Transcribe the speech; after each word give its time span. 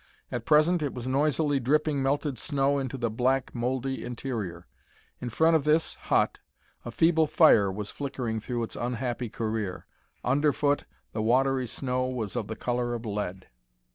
At 0.31 0.45
present 0.45 0.81
it 0.81 0.95
was 0.95 1.07
noisily 1.07 1.59
dripping 1.59 2.01
melted 2.01 2.39
snow 2.39 2.79
into 2.79 2.97
the 2.97 3.11
black 3.11 3.53
mouldy 3.53 4.03
interior. 4.03 4.65
In 5.19 5.29
front 5.29 5.55
of 5.55 5.63
this 5.63 5.93
hut 5.93 6.39
a 6.83 6.89
feeble 6.89 7.27
fire 7.27 7.71
was 7.71 7.91
flickering 7.91 8.39
through 8.39 8.63
its 8.63 8.75
unhappy 8.75 9.29
career. 9.29 9.85
Underfoot, 10.23 10.85
the 11.13 11.21
watery 11.21 11.67
snow 11.67 12.07
was 12.07 12.35
of 12.35 12.47
the 12.47 12.55
color 12.55 12.95
of 12.95 13.05
lead. 13.05 13.45